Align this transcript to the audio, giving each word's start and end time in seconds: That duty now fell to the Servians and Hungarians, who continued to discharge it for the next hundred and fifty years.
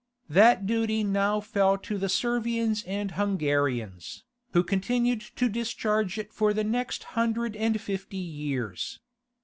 That 0.29 0.65
duty 0.65 1.03
now 1.03 1.39
fell 1.39 1.77
to 1.77 1.99
the 1.99 2.09
Servians 2.09 2.83
and 2.87 3.11
Hungarians, 3.11 4.23
who 4.53 4.63
continued 4.63 5.21
to 5.35 5.47
discharge 5.47 6.17
it 6.17 6.33
for 6.33 6.55
the 6.55 6.63
next 6.63 7.03
hundred 7.13 7.55
and 7.55 7.79
fifty 7.79 8.17
years. 8.17 8.99